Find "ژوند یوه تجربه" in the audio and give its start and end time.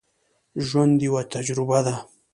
0.67-1.79